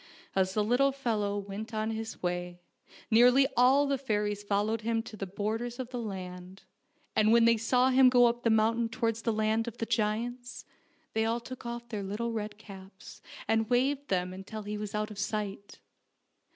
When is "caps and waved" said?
12.57-14.07